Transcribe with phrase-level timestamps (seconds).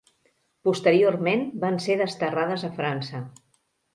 [0.67, 3.21] Posteriorment van ser desterrades a França.